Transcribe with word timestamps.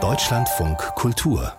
Deutschlandfunk 0.00 0.78
Kultur 0.94 1.52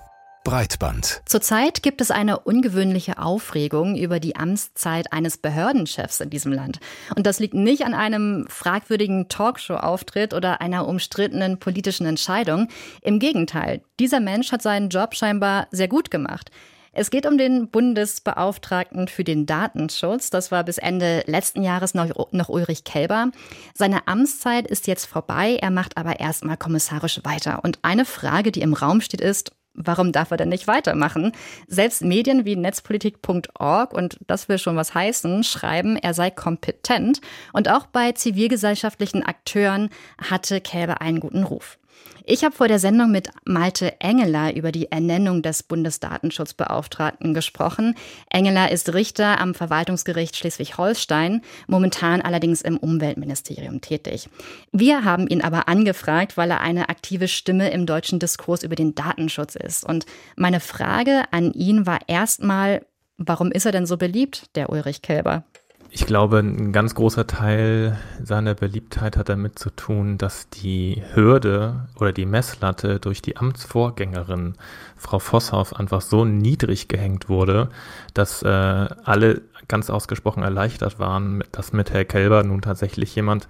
Breitband. 0.45 1.21
Zurzeit 1.25 1.83
gibt 1.83 1.99
es 1.99 2.11
eine 2.11 2.39
ungewöhnliche 2.39 3.17
Aufregung 3.17 3.97
über 3.97 4.21
die 4.21 4.37
Amtszeit 4.37 5.11
eines 5.11 5.37
Behördenchefs 5.37 6.21
in 6.21 6.29
diesem 6.29 6.53
Land. 6.53 6.79
Und 7.13 7.27
das 7.27 7.39
liegt 7.39 7.55
nicht 7.55 7.83
an 7.83 7.93
einem 7.93 8.45
fragwürdigen 8.47 9.27
Talkshow-Auftritt 9.27 10.33
oder 10.33 10.61
einer 10.61 10.87
umstrittenen 10.87 11.59
politischen 11.59 12.05
Entscheidung. 12.05 12.69
Im 13.01 13.19
Gegenteil, 13.19 13.81
dieser 13.99 14.21
Mensch 14.21 14.53
hat 14.53 14.61
seinen 14.61 14.87
Job 14.87 15.15
scheinbar 15.15 15.67
sehr 15.71 15.89
gut 15.89 16.09
gemacht. 16.09 16.51
Es 16.93 17.09
geht 17.09 17.25
um 17.25 17.37
den 17.37 17.69
Bundesbeauftragten 17.69 19.07
für 19.07 19.23
den 19.23 19.45
Datenschutz. 19.45 20.29
Das 20.29 20.51
war 20.51 20.63
bis 20.63 20.77
Ende 20.77 21.23
letzten 21.27 21.63
Jahres 21.63 21.93
noch, 21.93 22.31
noch 22.31 22.49
Ulrich 22.49 22.83
Kelber. 22.83 23.31
Seine 23.73 24.07
Amtszeit 24.07 24.67
ist 24.67 24.87
jetzt 24.87 25.05
vorbei. 25.05 25.57
Er 25.61 25.71
macht 25.71 25.97
aber 25.97 26.19
erstmal 26.19 26.57
kommissarisch 26.57 27.21
weiter. 27.23 27.63
Und 27.63 27.79
eine 27.83 28.05
Frage, 28.05 28.51
die 28.51 28.61
im 28.61 28.73
Raum 28.73 29.01
steht, 29.01 29.21
ist, 29.21 29.51
warum 29.73 30.11
darf 30.11 30.31
er 30.31 30.37
denn 30.37 30.49
nicht 30.49 30.67
weitermachen? 30.67 31.31
Selbst 31.67 32.03
Medien 32.03 32.45
wie 32.45 32.55
netzpolitik.org, 32.55 33.93
und 33.93 34.17
das 34.27 34.49
will 34.49 34.57
schon 34.57 34.75
was 34.75 34.93
heißen, 34.93 35.43
schreiben, 35.43 35.95
er 35.95 36.13
sei 36.13 36.29
kompetent. 36.29 37.21
Und 37.53 37.69
auch 37.69 37.85
bei 37.85 38.11
zivilgesellschaftlichen 38.11 39.23
Akteuren 39.23 39.89
hatte 40.17 40.61
Kälber 40.61 41.01
einen 41.01 41.19
guten 41.19 41.43
Ruf. 41.43 41.77
Ich 42.25 42.43
habe 42.43 42.55
vor 42.55 42.67
der 42.67 42.79
Sendung 42.79 43.11
mit 43.11 43.29
Malte 43.45 43.99
Engeler 44.01 44.55
über 44.55 44.71
die 44.71 44.91
Ernennung 44.91 45.41
des 45.41 45.63
Bundesdatenschutzbeauftragten 45.63 47.33
gesprochen. 47.33 47.95
Engeler 48.29 48.71
ist 48.71 48.93
Richter 48.93 49.39
am 49.39 49.53
Verwaltungsgericht 49.53 50.35
Schleswig-Holstein, 50.35 51.41
momentan 51.67 52.21
allerdings 52.21 52.61
im 52.61 52.77
Umweltministerium 52.77 53.81
tätig. 53.81 54.29
Wir 54.71 55.05
haben 55.05 55.27
ihn 55.27 55.41
aber 55.41 55.67
angefragt, 55.67 56.37
weil 56.37 56.51
er 56.51 56.61
eine 56.61 56.89
aktive 56.89 57.27
Stimme 57.27 57.71
im 57.71 57.85
deutschen 57.85 58.19
Diskurs 58.19 58.63
über 58.63 58.75
den 58.75 58.95
Datenschutz 58.95 59.55
ist. 59.55 59.83
Und 59.85 60.05
meine 60.35 60.59
Frage 60.59 61.23
an 61.31 61.53
ihn 61.53 61.85
war 61.85 61.99
erstmal, 62.07 62.85
warum 63.17 63.51
ist 63.51 63.65
er 63.65 63.71
denn 63.71 63.85
so 63.85 63.97
beliebt, 63.97 64.55
der 64.55 64.69
Ulrich 64.69 65.01
Kälber? 65.01 65.43
Ich 65.91 66.05
glaube, 66.05 66.37
ein 66.37 66.71
ganz 66.71 66.93
großer 66.93 67.25
Teil 67.25 67.97
seiner 68.23 68.53
Beliebtheit 68.53 69.17
hat 69.17 69.27
damit 69.27 69.57
zu 69.57 69.71
tun, 69.71 70.19
dass 70.19 70.47
die 70.49 71.01
Hürde 71.13 71.87
oder 71.99 72.13
die 72.13 72.27
Messlatte 72.27 72.99
durch 72.99 73.23
die 73.23 73.37
Amtsvorgängerin 73.37 74.53
Frau 74.97 75.17
Vosshoff 75.17 75.73
einfach 75.73 76.01
so 76.01 76.25
niedrig 76.25 76.89
gehängt 76.89 77.27
wurde, 77.27 77.69
dass 78.13 78.43
äh, 78.43 78.47
alle 78.47 79.41
ganz 79.67 79.89
ausgesprochen 79.89 80.43
erleichtert 80.43 80.99
waren, 80.99 81.43
dass 81.51 81.73
mit 81.73 81.91
Herr 81.91 82.05
Kelber 82.05 82.43
nun 82.43 82.61
tatsächlich 82.61 83.15
jemand 83.15 83.47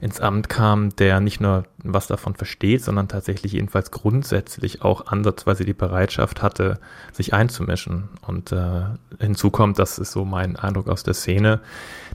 ins 0.00 0.20
Amt 0.20 0.48
kam, 0.48 0.94
der 0.96 1.20
nicht 1.20 1.40
nur 1.40 1.64
was 1.82 2.06
davon 2.06 2.34
versteht, 2.34 2.84
sondern 2.84 3.08
tatsächlich 3.08 3.52
jedenfalls 3.52 3.90
grundsätzlich 3.90 4.82
auch 4.82 5.06
ansatzweise 5.06 5.64
die 5.64 5.74
Bereitschaft 5.74 6.42
hatte, 6.42 6.78
sich 7.12 7.34
einzumischen. 7.34 8.08
Und 8.26 8.52
äh, 8.52 8.82
hinzu 9.18 9.50
kommt, 9.50 9.78
das 9.78 9.98
ist 9.98 10.12
so 10.12 10.24
mein 10.24 10.56
Eindruck 10.56 10.88
aus 10.88 11.02
der 11.02 11.14
Szene, 11.14 11.60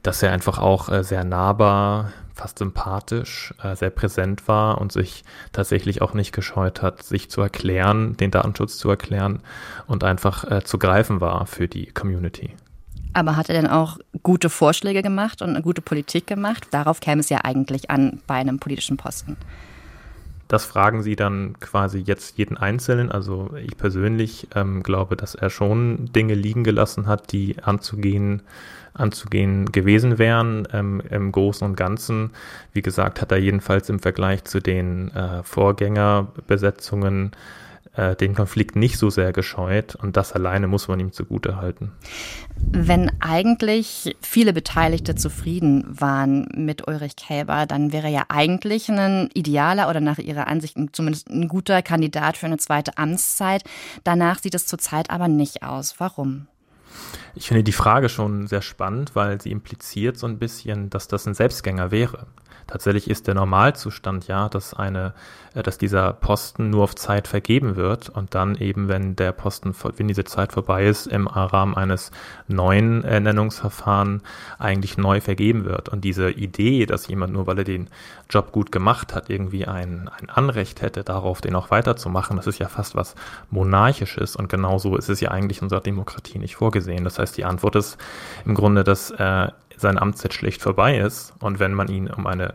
dass 0.02 0.24
er 0.24 0.32
einfach 0.32 0.60
auch 0.60 0.90
äh, 0.90 1.04
sehr 1.04 1.24
nahbar, 1.24 2.14
fast 2.34 2.60
sympathisch, 2.60 3.54
äh, 3.62 3.76
sehr 3.76 3.92
präsent 3.92 4.48
war 4.48 4.80
und 4.82 4.92
sich 4.92 5.24
tatsächlich 5.52 6.02
auch 6.02 6.14
nicht 6.14 6.34
gescheut 6.34 6.82
hat, 6.82 7.04
sich 7.04 7.30
zu 7.30 7.42
erklären, 7.42 8.18
den 8.18 8.32
Datenschutz 8.32 8.78
zu 8.78 8.90
erklären 8.90 9.42
und 9.88 10.04
einfach 10.04 10.50
äh, 10.50 10.64
zu 10.64 10.80
greifen 10.80 11.22
war 11.22 11.46
für 11.46 11.68
die 11.68 11.88
Community. 11.88 12.56
Aber 13.14 13.36
hat 13.36 13.50
er 13.50 13.56
denn 13.56 13.68
auch 13.68 14.00
gute 14.24 14.50
Vorschläge 14.50 15.02
gemacht 15.02 15.42
und 15.42 15.50
eine 15.50 15.62
gute 15.62 15.82
Politik 15.82 16.28
gemacht? 16.28 16.68
Darauf 16.72 17.00
käme 17.00 17.22
es 17.22 17.30
ja 17.30 17.40
eigentlich 17.44 17.90
an 17.90 18.20
bei 18.28 18.36
einem 18.36 18.60
politischen 18.60 18.98
Posten. 18.98 19.38
Das 20.48 20.66
fragen 20.66 21.02
Sie 21.02 21.16
dann 21.16 21.60
quasi 21.60 22.00
jetzt 22.00 22.38
jeden 22.38 22.58
Einzelnen. 22.58 23.12
Also 23.12 23.52
ich 23.56 23.78
persönlich 23.78 24.48
ähm, 24.56 24.84
glaube, 24.84 25.16
dass 25.16 25.36
er 25.36 25.50
schon 25.50 26.12
Dinge 26.14 26.36
liegen 26.36 26.64
gelassen 26.64 27.08
hat, 27.08 27.32
die 27.32 27.56
anzugehen, 27.64 28.44
anzugehen 28.94 29.72
gewesen 29.72 30.20
wären. 30.20 30.68
Ähm, 30.72 31.02
Im 31.10 31.32
Großen 31.32 31.66
und 31.66 31.76
Ganzen, 31.76 32.32
wie 32.74 32.82
gesagt, 32.82 33.22
hat 33.22 33.32
er 33.32 33.40
jedenfalls 33.40 33.90
im 33.90 34.00
Vergleich 34.00 34.44
zu 34.44 34.60
den 34.60 35.10
äh, 35.16 35.42
Vorgängerbesetzungen 35.44 37.32
äh, 37.96 38.16
den 38.16 38.36
Konflikt 38.36 38.76
nicht 38.76 38.98
so 38.98 39.10
sehr 39.10 39.34
gescheut 39.34 39.96
und 39.96 40.18
das 40.18 40.34
alleine 40.34 40.68
muss 40.68 40.88
man 40.88 41.00
ihm 41.00 41.12
zugute 41.12 41.58
halten. 41.58 41.92
Wenn 42.56 43.12
eigentlich 43.20 44.16
viele 44.22 44.54
Beteiligte 44.54 45.16
zufrieden 45.16 45.86
waren 45.88 46.48
mit 46.56 46.88
Ulrich 46.88 47.16
Kälber, 47.16 47.66
dann 47.66 47.92
wäre 47.92 48.10
ja 48.10 48.24
eigentlich 48.30 48.90
ein 48.90 49.30
idealer 49.34 49.90
oder 49.90 50.00
nach 50.00 50.18
Ihrer 50.18 50.48
Ansicht 50.48 50.78
zumindest 50.92 51.30
ein 51.30 51.48
guter 51.48 51.82
Kandidat 51.82 52.38
für 52.38 52.48
eine 52.48 52.58
zweite 52.58 52.98
Amtszeit. 52.98 53.64
Danach 54.04 54.40
sieht 54.40 54.56
es 54.56 54.66
zurzeit 54.66 55.10
aber 55.10 55.28
nicht 55.28 55.64
aus. 55.64 55.96
Warum? 56.00 56.48
Ich 57.36 57.48
finde 57.48 57.64
die 57.64 57.72
Frage 57.72 58.10
schon 58.10 58.48
sehr 58.48 58.62
spannend, 58.62 59.16
weil 59.16 59.42
sie 59.42 59.52
impliziert 59.52 60.18
so 60.18 60.28
ein 60.28 60.40
bisschen, 60.40 60.90
dass 60.90 61.08
das 61.08 61.26
ein 61.26 61.34
Selbstgänger 61.34 61.92
wäre. 61.92 62.28
Tatsächlich 62.68 63.10
ist 63.10 63.28
der 63.28 63.36
Normalzustand 63.36 64.28
ja, 64.28 64.50
dass 64.50 64.74
eine, 64.74 65.14
äh, 65.54 65.64
dass 65.64 65.78
dieser 65.78 66.14
Posten 66.14 66.70
nur 66.70 66.84
auf 66.84 66.96
Zeit 66.96 67.28
vergeben 67.28 67.76
wird 67.76 68.10
und 68.10 68.36
dann 68.36 68.56
eben, 68.56 68.88
wenn 68.88 69.16
der 69.16 69.32
Posten, 69.32 69.76
wenn 69.98 70.08
diese 70.08 70.24
Zeit 70.24 70.54
vorbei 70.54 70.86
ist, 70.86 71.08
im 71.08 71.28
Rahmen 71.28 71.76
eines 71.76 72.12
neuen 72.48 73.04
Ernennungsverfahren 73.04 74.22
eigentlich 74.60 74.98
neu 74.98 75.20
vergeben 75.22 75.66
wird. 75.66 75.90
Und 75.90 76.04
diese 76.04 76.32
Idee, 76.32 76.86
dass 76.86 77.08
jemand 77.08 77.34
nur, 77.34 77.48
weil 77.48 77.60
er 77.60 77.64
den 77.64 77.90
Job 78.30 78.52
gut 78.52 78.72
gemacht 78.72 79.14
hat, 79.14 79.30
irgendwie 79.30 79.68
ein, 79.68 80.10
ein 80.10 80.30
Anrecht 80.30 80.82
hätte, 80.82 81.04
darauf 81.04 81.42
den 81.42 81.56
auch 81.56 81.70
weiterzumachen, 81.70 82.38
das 82.38 82.48
ist 82.48 82.60
ja 82.60 82.70
fast 82.70 82.96
was 82.96 83.16
Monarchisches 83.52 84.36
und 84.36 84.50
genauso 84.50 84.96
ist 84.96 85.10
es 85.10 85.20
ja 85.20 85.32
eigentlich 85.32 85.60
in 85.60 85.66
unserer 85.66 85.82
Demokratie 85.82 86.40
nicht 86.40 86.56
vorgesehen. 86.56 86.83
Das 87.04 87.20
heißt, 87.20 87.38
die 87.38 87.46
Antwort 87.46 87.76
ist 87.76 87.98
im 88.46 88.56
Grunde, 88.56 88.84
dass 88.84 89.12
äh, 89.12 89.48
seine 89.78 90.02
Amtszeit 90.02 90.34
schlecht 90.34 90.62
vorbei 90.62 90.98
ist. 90.98 91.34
Und 91.40 91.60
wenn 91.60 91.74
man 91.74 91.88
ihn 91.88 92.10
um 92.10 92.28
eine 92.28 92.54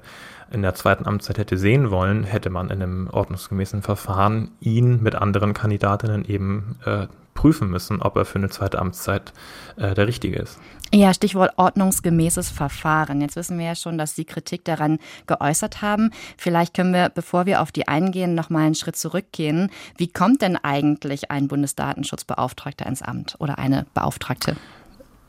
in 0.51 0.63
der 0.63 0.75
zweiten 0.75 1.07
Amtszeit 1.07 1.39
hätte 1.39 1.59
sehen 1.59 1.91
wollen, 1.91 2.25
hätte 2.25 2.49
man 2.49 2.71
in 2.71 2.83
einem 2.83 3.09
ordnungsgemäßen 3.11 3.83
Verfahren 3.83 4.53
ihn 4.61 5.03
mit 5.03 5.15
anderen 5.15 5.53
Kandidatinnen 5.53 6.25
eben 6.25 6.79
äh, 6.87 7.07
prüfen 7.39 7.71
müssen, 7.71 8.03
ob 8.03 8.17
er 8.17 8.25
für 8.25 8.39
eine 8.39 8.49
zweite 8.49 8.81
Amtszeit 8.81 9.33
äh, 9.77 9.95
der 9.95 10.09
Richtige 10.09 10.41
ist. 10.41 10.59
Ja, 10.93 11.15
Stichwort 11.15 11.53
ordnungsgemäßes 11.57 12.51
Verfahren. 12.51 13.21
Jetzt 13.21 13.37
wissen 13.37 13.61
wir 13.61 13.67
ja 13.67 13.75
schon, 13.77 13.97
dass 13.97 14.17
Sie 14.17 14.25
Kritik 14.25 14.65
daran 14.65 14.99
geäußert 15.29 15.81
haben. 15.81 16.11
Vielleicht 16.37 16.75
können 16.75 16.93
wir, 16.93 17.11
bevor 17.11 17.47
wir 17.47 17.63
auf 17.63 17.71
die 17.71 17.87
eingehen, 17.87 18.35
noch 18.35 18.51
mal 18.51 18.67
einen 18.67 18.75
Schritt 18.75 18.97
zurückgehen. 18.97 19.71
Wie 19.97 20.09
kommt 20.09 20.43
denn 20.43 20.57
eigentlich 20.57 21.31
ein 21.31 21.47
Bundesdatenschutzbeauftragter 21.47 22.87
ins 22.87 23.03
Amt 23.03 23.37
oder 23.39 23.59
eine 23.59 23.87
Beauftragte? 23.95 24.57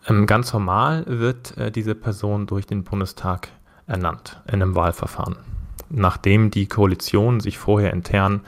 Ähm, 0.07 0.25
ganz 0.25 0.49
formal 0.49 1.03
wird 1.05 1.57
äh, 1.57 1.71
diese 1.71 1.93
Person 1.93 2.47
durch 2.47 2.65
den 2.65 2.83
Bundestag 2.83 3.49
ernannt 3.85 4.41
in 4.47 4.63
einem 4.63 4.73
Wahlverfahren, 4.73 5.35
nachdem 5.89 6.51
die 6.51 6.67
Koalitionen 6.67 7.39
sich 7.39 7.57
vorher 7.57 7.93
intern 7.93 8.41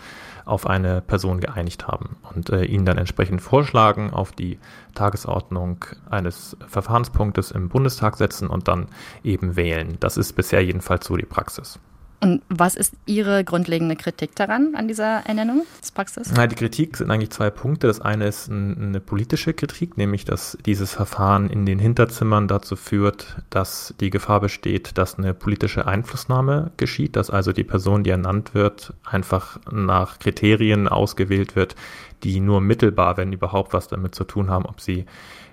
auf 0.46 0.68
eine 0.68 1.02
Person 1.02 1.40
geeinigt 1.40 1.88
haben 1.88 2.18
und 2.34 2.50
äh, 2.50 2.64
ihn 2.64 2.86
dann 2.86 2.98
entsprechend 2.98 3.42
vorschlagen, 3.42 4.12
auf 4.12 4.32
die 4.32 4.60
Tagesordnung 4.96 5.86
eines 6.10 6.58
Verfahrenspunktes 6.68 7.52
im 7.52 7.70
Bundestag 7.70 8.18
setzen 8.18 8.48
und 8.48 8.68
dann 8.68 8.88
eben 9.24 9.56
wählen. 9.56 9.98
Das 10.00 10.18
ist 10.18 10.34
bisher 10.34 10.64
jedenfalls 10.64 11.06
so 11.06 11.16
die 11.16 11.26
Praxis. 11.26 11.80
Und 12.24 12.44
was 12.50 12.76
ist 12.76 12.94
Ihre 13.08 13.44
grundlegende 13.44 13.96
Kritik 13.96 14.36
daran, 14.36 14.76
an 14.76 14.88
dieser 14.88 15.26
Ernennungspraxis? 15.26 16.32
Na, 16.36 16.46
die 16.46 16.56
Kritik 16.56 16.96
sind 16.98 17.10
eigentlich 17.10 17.32
zwei 17.32 17.50
Punkte. 17.50 17.88
Das 17.88 18.00
eine 18.00 18.28
ist 18.28 18.48
eine 18.48 19.00
politische 19.00 19.56
Kritik, 19.56 19.98
nämlich 19.98 20.24
dass 20.24 20.56
dieses 20.64 20.94
Verfahren 20.94 21.50
in 21.50 21.66
den 21.66 21.80
Hinterzimmern 21.80 22.48
dazu 22.48 22.76
führt, 22.76 23.38
dass 23.50 23.96
die 24.00 24.12
Gefahr 24.12 24.40
besteht, 24.40 25.00
dass 25.00 25.18
eine 25.18 25.34
politische 25.34 25.88
Einflussnahme 25.88 26.72
geschieht, 26.78 27.16
dass 27.16 27.32
also 27.32 27.54
die 27.54 27.64
Person, 27.64 28.04
die 28.04 28.12
ernannt 28.12 28.54
wird, 28.54 28.94
einfach 29.04 29.60
nach 29.72 30.20
Kriterien 30.20 30.88
ausgewählt 30.88 31.56
wird, 31.56 31.76
die 32.22 32.40
nur 32.40 32.62
mittelbar, 32.62 33.18
wenn 33.18 33.34
überhaupt, 33.34 33.74
was 33.74 33.88
damit 33.88 34.14
zu 34.14 34.26
tun 34.26 34.52
haben, 34.52 34.66
ob 34.66 34.80
sie 34.80 35.08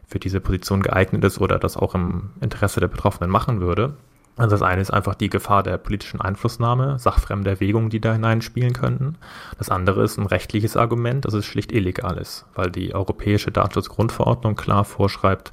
für 0.06 0.18
diese 0.18 0.40
Position 0.40 0.82
geeignet 0.82 1.24
ist 1.24 1.40
oder 1.40 1.58
das 1.58 1.78
auch 1.78 1.94
im 1.94 2.28
Interesse 2.42 2.80
der 2.80 2.88
Betroffenen 2.88 3.30
machen 3.30 3.62
würde. 3.62 3.94
Also 4.38 4.54
das 4.54 4.62
eine 4.62 4.80
ist 4.80 4.92
einfach 4.92 5.16
die 5.16 5.30
Gefahr 5.30 5.64
der 5.64 5.78
politischen 5.78 6.20
Einflussnahme, 6.20 6.98
sachfremde 7.00 7.50
Erwägungen, 7.50 7.90
die 7.90 8.00
da 8.00 8.12
hineinspielen 8.12 8.72
könnten. 8.72 9.16
Das 9.58 9.68
andere 9.68 10.04
ist 10.04 10.16
ein 10.16 10.26
rechtliches 10.26 10.76
Argument, 10.76 11.24
dass 11.24 11.34
es 11.34 11.44
schlicht 11.44 11.72
illegal 11.72 12.16
ist, 12.16 12.46
weil 12.54 12.70
die 12.70 12.94
Europäische 12.94 13.50
Datenschutzgrundverordnung 13.50 14.54
klar 14.54 14.84
vorschreibt, 14.84 15.50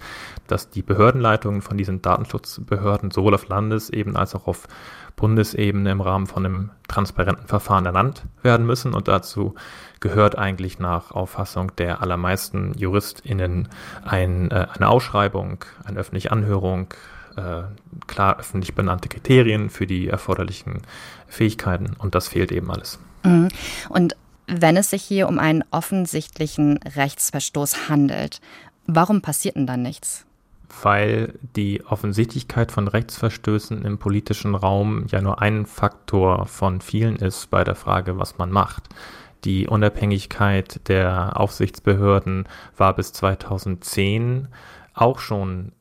dass 0.47 0.69
die 0.69 0.83
Behördenleitungen 0.83 1.63
von 1.63 1.77
diesen 1.77 2.03
Datenschutzbehörden 2.03 3.09
sowohl 3.09 3.33
auf 3.33 3.47
Landesebene 3.47 4.17
als 4.19 4.35
auch 4.35 4.45
auf 4.45 4.67
Bundesebene 5.15 5.89
im 5.89 6.01
Rahmen 6.01 6.27
von 6.27 6.45
einem 6.45 6.69
transparenten 6.87 7.47
Verfahren 7.47 7.87
ernannt 7.87 8.25
werden 8.43 8.67
müssen. 8.67 8.93
Und 8.93 9.07
dazu 9.07 9.55
gehört 9.99 10.37
eigentlich 10.37 10.77
nach 10.77 11.09
Auffassung 11.09 11.75
der 11.77 12.01
allermeisten 12.01 12.73
JuristInnen 12.77 13.69
ein, 14.03 14.51
äh, 14.51 14.67
eine 14.73 14.89
Ausschreibung, 14.89 15.65
eine 15.85 15.99
öffentliche 15.99 16.31
Anhörung, 16.31 16.93
äh, 17.35 17.63
klar 18.07 18.39
öffentlich 18.39 18.75
benannte 18.75 19.09
Kriterien 19.09 19.69
für 19.69 19.87
die 19.87 20.07
erforderlichen 20.07 20.81
Fähigkeiten 21.27 21.95
und 21.97 22.15
das 22.15 22.27
fehlt 22.27 22.51
eben 22.51 22.71
alles. 22.71 22.99
Mhm. 23.23 23.49
Und 23.89 24.15
wenn 24.47 24.77
es 24.77 24.91
sich 24.91 25.03
hier 25.03 25.27
um 25.27 25.39
einen 25.39 25.63
offensichtlichen 25.71 26.77
Rechtsverstoß 26.77 27.89
handelt, 27.89 28.41
warum 28.85 29.21
passiert 29.21 29.55
denn 29.55 29.67
dann 29.67 29.81
nichts? 29.81 30.25
Weil 30.81 31.33
die 31.55 31.83
Offensichtlichkeit 31.85 32.71
von 32.71 32.87
Rechtsverstößen 32.87 33.85
im 33.85 33.97
politischen 33.97 34.55
Raum 34.55 35.05
ja 35.07 35.21
nur 35.21 35.41
ein 35.41 35.65
Faktor 35.65 36.45
von 36.47 36.81
vielen 36.81 37.15
ist 37.15 37.49
bei 37.49 37.63
der 37.63 37.75
Frage, 37.75 38.17
was 38.19 38.37
man 38.37 38.51
macht. 38.51 38.89
Die 39.45 39.67
Unabhängigkeit 39.67 40.87
der 40.87 41.39
Aufsichtsbehörden 41.39 42.47
war 42.77 42.95
bis 42.95 43.13
2010 43.13 44.47
auch 44.93 45.19
schon 45.19 45.71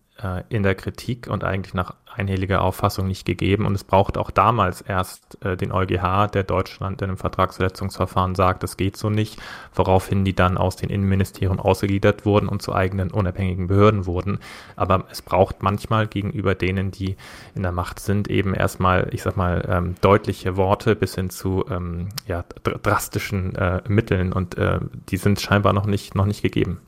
in 0.48 0.62
der 0.62 0.74
Kritik 0.76 1.26
und 1.26 1.42
eigentlich 1.42 1.74
nach 1.74 1.94
einhelliger 2.16 2.62
Auffassung 2.62 3.06
nicht 3.06 3.24
gegeben. 3.24 3.66
Und 3.66 3.74
es 3.74 3.84
braucht 3.84 4.16
auch 4.16 4.30
damals 4.30 4.80
erst 4.80 5.42
äh, 5.44 5.56
den 5.56 5.72
EuGH, 5.72 6.28
der 6.32 6.44
Deutschland 6.44 7.02
in 7.02 7.08
einem 7.08 7.16
Vertragsverletzungsverfahren 7.16 8.34
sagt, 8.34 8.62
das 8.62 8.76
geht 8.76 8.96
so 8.96 9.10
nicht, 9.10 9.40
woraufhin 9.74 10.24
die 10.24 10.34
dann 10.34 10.56
aus 10.56 10.76
den 10.76 10.90
Innenministerien 10.90 11.58
ausgegliedert 11.58 12.24
wurden 12.24 12.48
und 12.48 12.62
zu 12.62 12.74
eigenen 12.74 13.10
unabhängigen 13.10 13.66
Behörden 13.66 14.06
wurden. 14.06 14.38
Aber 14.76 15.04
es 15.10 15.22
braucht 15.22 15.62
manchmal 15.62 16.06
gegenüber 16.06 16.54
denen, 16.54 16.90
die 16.90 17.16
in 17.54 17.62
der 17.62 17.72
Macht 17.72 18.00
sind, 18.00 18.28
eben 18.28 18.54
erstmal, 18.54 19.08
ich 19.12 19.22
sag 19.22 19.36
mal, 19.36 19.66
ähm, 19.68 19.94
deutliche 20.00 20.56
Worte 20.56 20.96
bis 20.96 21.14
hin 21.14 21.30
zu 21.30 21.64
ähm, 21.70 22.08
ja, 22.26 22.44
dr 22.62 22.78
drastischen 22.84 23.54
äh, 23.54 23.82
Mitteln 23.88 24.32
und 24.32 24.56
äh, 24.58 24.78
die 25.08 25.16
sind 25.16 25.40
scheinbar 25.40 25.72
noch 25.72 25.86
nicht, 25.86 26.14
noch 26.14 26.26
nicht 26.26 26.42
gegeben. 26.42 26.80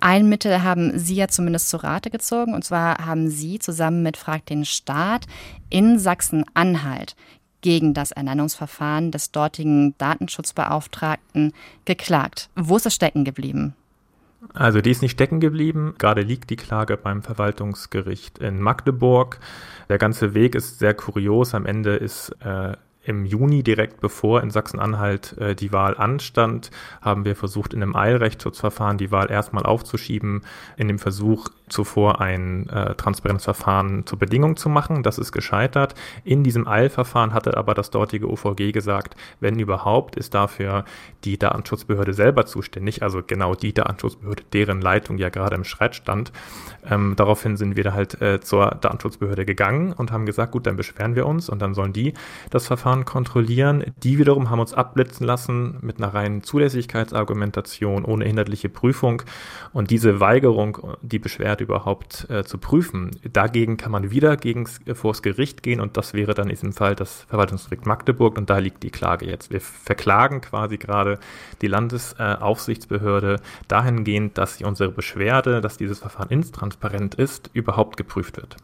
Ein 0.00 0.28
Mittel 0.28 0.62
haben 0.62 0.98
Sie 0.98 1.14
ja 1.14 1.28
zumindest 1.28 1.68
zu 1.68 1.76
Rate 1.76 2.10
gezogen. 2.10 2.54
Und 2.54 2.64
zwar 2.64 3.04
haben 3.04 3.28
Sie 3.28 3.58
zusammen 3.58 4.02
mit 4.02 4.16
Frag 4.16 4.46
den 4.46 4.64
Staat 4.64 5.26
in 5.70 5.98
Sachsen-Anhalt 5.98 7.16
gegen 7.60 7.94
das 7.94 8.10
Ernennungsverfahren 8.10 9.10
des 9.10 9.30
dortigen 9.30 9.96
Datenschutzbeauftragten 9.98 11.52
geklagt. 11.84 12.50
Wo 12.56 12.76
ist 12.76 12.86
das 12.86 12.94
stecken 12.94 13.24
geblieben? 13.24 13.74
Also 14.54 14.80
die 14.80 14.90
ist 14.90 15.02
nicht 15.02 15.12
stecken 15.12 15.40
geblieben. 15.40 15.94
Gerade 15.98 16.22
liegt 16.22 16.50
die 16.50 16.56
Klage 16.56 16.96
beim 16.96 17.22
Verwaltungsgericht 17.22 18.38
in 18.38 18.60
Magdeburg. 18.60 19.38
Der 19.88 19.98
ganze 19.98 20.34
Weg 20.34 20.54
ist 20.56 20.80
sehr 20.80 20.94
kurios. 20.94 21.54
Am 21.54 21.64
Ende 21.64 21.94
ist 21.94 22.30
äh, 22.40 22.76
im 23.04 23.24
Juni, 23.24 23.62
direkt 23.62 24.00
bevor 24.00 24.42
in 24.42 24.50
Sachsen-Anhalt 24.50 25.36
äh, 25.38 25.54
die 25.54 25.72
Wahl 25.72 25.96
anstand, 25.96 26.70
haben 27.00 27.24
wir 27.24 27.34
versucht, 27.34 27.74
in 27.74 27.82
einem 27.82 27.96
Eilrechtsschutzverfahren 27.96 28.98
die 28.98 29.10
Wahl 29.10 29.30
erstmal 29.30 29.64
aufzuschieben, 29.64 30.42
in 30.76 30.88
dem 30.88 30.98
Versuch, 30.98 31.48
zuvor 31.68 32.20
ein 32.20 32.68
äh, 32.68 32.94
Transparenzverfahren 32.94 34.06
zur 34.06 34.18
Bedingung 34.18 34.56
zu 34.56 34.68
machen. 34.68 35.02
Das 35.02 35.18
ist 35.18 35.32
gescheitert. 35.32 35.94
In 36.22 36.44
diesem 36.44 36.68
Eilverfahren 36.68 37.32
hatte 37.32 37.56
aber 37.56 37.74
das 37.74 37.90
dortige 37.90 38.30
OVG 38.30 38.72
gesagt, 38.72 39.16
wenn 39.40 39.58
überhaupt, 39.58 40.16
ist 40.16 40.34
dafür 40.34 40.84
die 41.24 41.38
Datenschutzbehörde 41.38 42.12
selber 42.12 42.46
zuständig, 42.46 43.02
also 43.02 43.22
genau 43.26 43.54
die 43.54 43.72
Datenschutzbehörde, 43.72 44.44
deren 44.52 44.80
Leitung 44.80 45.18
ja 45.18 45.30
gerade 45.30 45.56
im 45.56 45.64
Streit 45.64 45.96
stand. 45.96 46.32
Ähm, 46.88 47.14
daraufhin 47.16 47.56
sind 47.56 47.76
wir 47.76 47.84
da 47.84 47.94
halt 47.94 48.20
äh, 48.20 48.40
zur 48.40 48.76
Datenschutzbehörde 48.80 49.46
gegangen 49.46 49.92
und 49.92 50.12
haben 50.12 50.26
gesagt, 50.26 50.52
gut, 50.52 50.66
dann 50.66 50.76
beschweren 50.76 51.16
wir 51.16 51.26
uns 51.26 51.48
und 51.48 51.62
dann 51.62 51.74
sollen 51.74 51.92
die 51.92 52.12
das 52.50 52.66
Verfahren 52.66 52.91
kontrollieren. 53.04 53.84
Die 54.02 54.18
wiederum 54.18 54.50
haben 54.50 54.60
uns 54.60 54.74
abblitzen 54.74 55.26
lassen 55.26 55.78
mit 55.80 55.98
einer 55.98 56.14
reinen 56.14 56.42
Zulässigkeitsargumentation 56.42 58.04
ohne 58.04 58.24
inhaltliche 58.24 58.68
Prüfung 58.68 59.22
und 59.72 59.90
diese 59.90 60.20
Weigerung, 60.20 60.96
die 61.02 61.18
Beschwerde 61.18 61.64
überhaupt 61.64 62.26
äh, 62.30 62.44
zu 62.44 62.58
prüfen. 62.58 63.10
Dagegen 63.32 63.76
kann 63.76 63.90
man 63.92 64.10
wieder 64.10 64.36
gegen, 64.36 64.68
äh, 64.86 64.94
vors 64.94 65.22
Gericht 65.22 65.62
gehen 65.62 65.80
und 65.80 65.96
das 65.96 66.14
wäre 66.14 66.34
dann 66.34 66.48
in 66.48 66.54
diesem 66.54 66.72
Fall 66.72 66.94
das 66.94 67.22
Verwaltungsgericht 67.28 67.86
Magdeburg 67.86 68.38
und 68.38 68.50
da 68.50 68.58
liegt 68.58 68.82
die 68.82 68.90
Klage 68.90 69.26
jetzt. 69.26 69.50
Wir 69.50 69.60
verklagen 69.60 70.40
quasi 70.40 70.76
gerade 70.76 71.18
die 71.62 71.68
Landesaufsichtsbehörde 71.68 73.40
dahingehend, 73.68 74.38
dass 74.38 74.58
sie 74.58 74.64
unsere 74.64 74.90
Beschwerde, 74.90 75.60
dass 75.60 75.78
dieses 75.78 75.98
Verfahren 75.98 76.28
intransparent 76.28 77.14
ist, 77.14 77.50
überhaupt 77.54 77.96
geprüft 77.96 78.36
wird. 78.36 78.56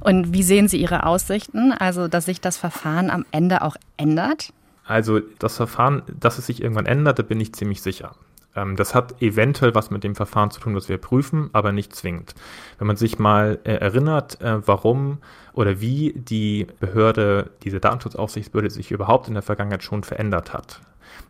Und 0.00 0.32
wie 0.32 0.42
sehen 0.42 0.68
Sie 0.68 0.80
Ihre 0.80 1.04
Aussichten, 1.04 1.72
also 1.72 2.08
dass 2.08 2.26
sich 2.26 2.40
das 2.40 2.56
Verfahren 2.56 3.10
am 3.10 3.24
Ende 3.30 3.62
auch 3.62 3.76
ändert? 3.96 4.52
Also 4.86 5.20
das 5.38 5.56
Verfahren, 5.56 6.02
dass 6.18 6.38
es 6.38 6.46
sich 6.46 6.62
irgendwann 6.62 6.86
ändert, 6.86 7.18
da 7.18 7.22
bin 7.22 7.40
ich 7.40 7.52
ziemlich 7.52 7.82
sicher. 7.82 8.14
Ähm, 8.56 8.76
das 8.76 8.94
hat 8.94 9.20
eventuell 9.22 9.74
was 9.74 9.90
mit 9.90 10.04
dem 10.04 10.14
Verfahren 10.14 10.50
zu 10.50 10.60
tun, 10.60 10.74
was 10.74 10.88
wir 10.88 10.98
prüfen, 10.98 11.50
aber 11.52 11.72
nicht 11.72 11.94
zwingend. 11.94 12.34
Wenn 12.78 12.86
man 12.86 12.96
sich 12.96 13.18
mal 13.18 13.58
äh, 13.64 13.74
erinnert, 13.74 14.40
äh, 14.40 14.66
warum 14.66 15.18
oder 15.52 15.80
wie 15.80 16.14
die 16.16 16.66
Behörde, 16.80 17.50
diese 17.62 17.80
Datenschutzaufsichtsbehörde 17.80 18.70
sich 18.70 18.90
überhaupt 18.90 19.28
in 19.28 19.34
der 19.34 19.42
Vergangenheit 19.42 19.82
schon 19.82 20.02
verändert 20.02 20.52
hat, 20.52 20.80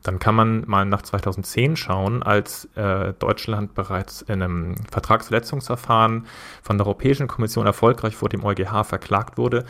dann 0.03 0.19
kann 0.19 0.35
man 0.35 0.65
mal 0.67 0.85
nach 0.85 1.03
2010 1.03 1.77
schauen, 1.77 2.23
als 2.23 2.69
äh, 2.77 3.13
Deutschland 3.19 3.75
bereits 3.75 4.23
in 4.23 4.43
einem 4.43 4.75
Vertragsverletzungsverfahren 4.91 6.27
von 6.63 6.79
der 6.79 6.87
Europäischen 6.87 7.29
Kommission 7.29 7.67
erfolgreich 7.67 8.17
vor 8.17 8.29
dem 8.29 8.45
EuGH 8.45 8.85
verklagt 8.85 9.39
wurde, 9.39 9.65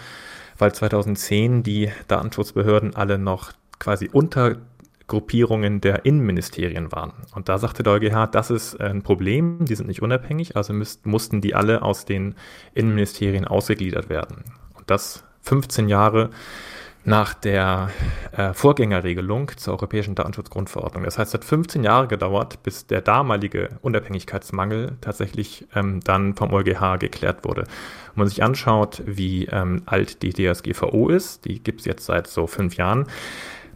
weil 0.59 0.73
2010 0.73 1.63
die 1.63 1.91
Datenschutzbehörden 2.09 2.95
alle 2.97 3.19
noch 3.19 3.53
quasi 3.79 4.11
unter 4.13 4.57
Gruppierungen 5.09 5.81
der 5.81 6.05
Innenministerien 6.05 6.93
waren. 6.93 7.13
Und 7.35 7.49
da 7.49 7.59
sagte 7.59 7.83
der 7.83 7.95
EuGH, 7.95 8.27
das 8.31 8.51
ist 8.51 8.79
ein 8.79 9.03
Problem, 9.03 9.65
die 9.65 9.75
sind 9.75 9.89
nicht 9.89 10.03
unabhängig, 10.03 10.55
also 10.55 10.75
müsst, 10.75 11.07
mussten 11.07 11.41
die 11.41 11.55
alle 11.55 11.83
aus 11.83 12.05
den 12.05 12.35
Innenministerien 12.75 13.47
ausgegliedert 13.47 14.11
werden. 14.11 14.45
Und 14.75 14.91
das 14.91 15.25
15 15.43 15.89
Jahre 15.89 16.31
nach 17.09 17.33
der 17.33 17.91
äh, 18.33 18.53
Vorgängerregelung 18.53 19.51
zur 19.57 19.73
Europäischen 19.75 20.15
Datenschutzgrundverordnung. 20.15 21.05
Das 21.05 21.19
heißt, 21.19 21.31
es 21.31 21.35
hat 21.41 21.45
15 21.45 21.83
Jahre 21.83 22.07
gedauert, 22.07 22.63
bis 22.63 22.87
der 22.87 23.01
damalige 23.01 23.71
Unabhängigkeitsmangel 23.81 24.99
tatsächlich 25.01 25.67
ähm, 25.75 26.01
dann 26.05 26.35
vom 26.35 26.53
EuGH 26.53 26.99
geklärt 26.99 27.47
wurde. 27.47 27.63
Wenn 27.63 28.25
man 28.25 28.29
sich 28.29 28.43
anschaut, 28.43 29.03
wie 29.07 29.47
ähm, 29.47 29.83
alt 29.87 30.23
die 30.23 30.35
DSGVO 30.35 31.09
ist, 31.09 31.47
die 31.47 31.63
gibt 31.63 31.81
es 31.81 31.87
jetzt 31.87 32.05
seit 32.05 32.27
so 32.27 32.47
fünf 32.47 32.77
Jahren, 32.77 33.07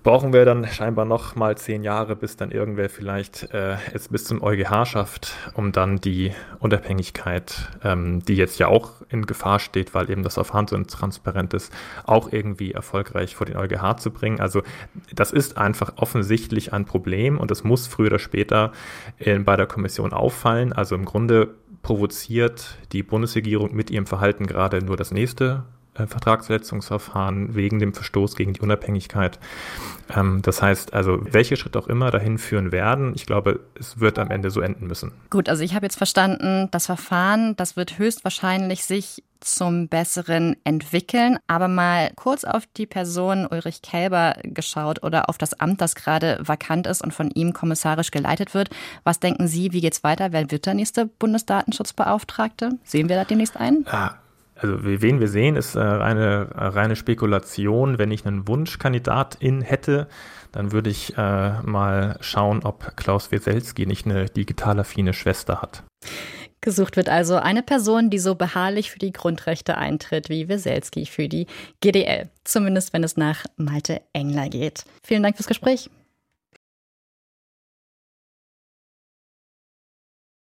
brauchen 0.02 0.32
wir 0.32 0.44
dann 0.44 0.66
scheinbar 0.66 1.04
noch 1.04 1.36
mal 1.36 1.56
zehn 1.56 1.84
Jahre, 1.84 2.16
bis 2.16 2.36
dann 2.36 2.50
irgendwer 2.50 2.90
vielleicht 2.90 3.52
äh, 3.52 3.76
es 3.92 4.08
bis 4.08 4.24
zum 4.24 4.42
EuGH 4.42 4.86
schafft, 4.86 5.34
um 5.54 5.72
dann 5.72 5.98
die 5.98 6.32
Unabhängigkeit, 6.58 7.70
ähm, 7.84 8.24
die 8.24 8.34
jetzt 8.34 8.58
ja 8.58 8.68
auch 8.68 9.02
in 9.08 9.26
Gefahr 9.26 9.60
steht, 9.60 9.94
weil 9.94 10.10
eben 10.10 10.22
das 10.22 10.34
Verfahren 10.34 10.66
so 10.66 10.76
intransparent 10.76 11.54
ist, 11.54 11.72
auch 12.04 12.32
irgendwie 12.32 12.72
erfolgreich 12.72 13.36
vor 13.36 13.46
den 13.46 13.56
EuGH 13.56 13.98
zu 13.98 14.10
bringen. 14.10 14.40
Also 14.40 14.62
das 15.14 15.32
ist 15.32 15.56
einfach 15.56 15.92
offensichtlich 15.96 16.72
ein 16.72 16.84
Problem 16.84 17.38
und 17.38 17.50
es 17.50 17.62
muss 17.62 17.86
früher 17.86 18.08
oder 18.08 18.18
später 18.18 18.72
in, 19.18 19.40
äh, 19.40 19.44
bei 19.44 19.56
der 19.56 19.66
Kommission 19.66 20.12
auffallen. 20.12 20.72
Also 20.72 20.94
im 20.94 21.04
Grunde 21.04 21.54
provoziert 21.82 22.78
die 22.92 23.02
Bundesregierung 23.02 23.74
mit 23.74 23.90
ihrem 23.90 24.06
Verhalten 24.06 24.46
gerade 24.46 24.84
nur 24.84 24.96
das 24.96 25.10
nächste 25.10 25.64
äh, 25.94 26.06
Vertragsverletzungsverfahren 26.06 27.54
wegen 27.54 27.78
dem 27.78 27.92
Verstoß 27.94 28.36
gegen 28.36 28.52
die 28.54 28.60
Unabhängigkeit. 28.60 29.38
Ähm, 30.14 30.40
das 30.42 30.62
heißt 30.62 30.94
also, 30.94 31.18
welche 31.22 31.56
Schritte 31.56 31.78
auch 31.78 31.88
immer 31.88 32.10
dahin 32.10 32.38
führen 32.38 32.72
werden, 32.72 33.12
ich 33.14 33.26
glaube, 33.26 33.60
es 33.78 34.00
wird 34.00 34.18
am 34.18 34.30
Ende 34.30 34.50
so 34.50 34.60
enden 34.60 34.86
müssen. 34.86 35.12
Gut, 35.30 35.48
also 35.48 35.62
ich 35.62 35.74
habe 35.74 35.84
jetzt 35.86 35.96
verstanden, 35.96 36.68
das 36.70 36.86
Verfahren, 36.86 37.56
das 37.56 37.76
wird 37.76 37.98
höchstwahrscheinlich 37.98 38.84
sich 38.84 39.22
zum 39.40 39.88
Besseren 39.88 40.56
entwickeln. 40.64 41.38
Aber 41.46 41.68
mal 41.68 42.12
kurz 42.14 42.44
auf 42.44 42.64
die 42.76 42.86
Person 42.86 43.46
Ulrich 43.46 43.82
Kälber 43.82 44.36
geschaut 44.42 45.02
oder 45.02 45.28
auf 45.28 45.36
das 45.36 45.58
Amt, 45.60 45.80
das 45.80 45.94
gerade 45.94 46.38
vakant 46.42 46.86
ist 46.86 47.02
und 47.02 47.12
von 47.12 47.30
ihm 47.30 47.52
kommissarisch 47.52 48.10
geleitet 48.10 48.54
wird. 48.54 48.70
Was 49.04 49.20
denken 49.20 49.48
Sie, 49.48 49.72
wie 49.72 49.80
geht's 49.80 50.04
weiter? 50.04 50.32
Wer 50.32 50.50
wird 50.50 50.66
der 50.66 50.74
nächste 50.74 51.06
Bundesdatenschutzbeauftragte? 51.06 52.78
Sehen 52.84 53.08
wir 53.08 53.16
da 53.16 53.24
demnächst 53.24 53.56
einen? 53.56 53.84
Ah, 53.88 54.14
also 54.62 54.78
wen 54.82 55.20
wir 55.20 55.28
sehen, 55.28 55.56
ist 55.56 55.74
äh, 55.74 55.80
eine 55.80 56.48
reine 56.54 56.96
Spekulation. 56.96 57.98
Wenn 57.98 58.10
ich 58.10 58.26
einen 58.26 58.46
Wunschkandidatin 58.46 59.60
hätte, 59.60 60.08
dann 60.52 60.72
würde 60.72 60.90
ich 60.90 61.16
äh, 61.16 61.62
mal 61.62 62.16
schauen, 62.20 62.62
ob 62.64 62.96
Klaus 62.96 63.32
Weselski 63.32 63.86
nicht 63.86 64.06
eine 64.06 64.26
digital 64.26 64.78
affine 64.80 65.12
Schwester 65.12 65.62
hat. 65.62 65.82
Gesucht 66.60 66.96
wird 66.96 67.08
also 67.08 67.36
eine 67.36 67.62
Person, 67.62 68.08
die 68.08 68.20
so 68.20 68.36
beharrlich 68.36 68.92
für 68.92 69.00
die 69.00 69.12
Grundrechte 69.12 69.76
eintritt 69.76 70.28
wie 70.28 70.48
Weselski 70.48 71.06
für 71.06 71.28
die 71.28 71.46
GDL. 71.80 72.28
Zumindest 72.44 72.92
wenn 72.92 73.02
es 73.02 73.16
nach 73.16 73.44
Malte 73.56 74.00
Engler 74.12 74.48
geht. 74.48 74.84
Vielen 75.02 75.24
Dank 75.24 75.36
fürs 75.36 75.48
Gespräch. 75.48 75.90